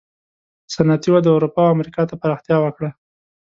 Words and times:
صنعتي 0.73 1.09
وده 1.11 1.29
اروپا 1.33 1.61
او 1.65 1.73
امریکا 1.75 2.01
ته 2.09 2.15
پراختیا 2.21 2.57
وکړه. 2.61 2.89